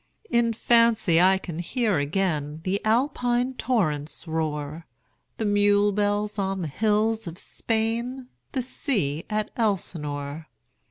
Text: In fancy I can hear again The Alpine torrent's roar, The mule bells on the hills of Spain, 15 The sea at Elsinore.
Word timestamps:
In 0.31 0.51
fancy 0.51 1.21
I 1.21 1.37
can 1.37 1.59
hear 1.59 1.99
again 1.99 2.61
The 2.63 2.83
Alpine 2.83 3.53
torrent's 3.53 4.27
roar, 4.27 4.87
The 5.37 5.45
mule 5.45 5.91
bells 5.91 6.39
on 6.39 6.63
the 6.63 6.67
hills 6.67 7.27
of 7.27 7.37
Spain, 7.37 8.21
15 8.47 8.47
The 8.53 8.61
sea 8.63 9.25
at 9.29 9.51
Elsinore. 9.55 10.47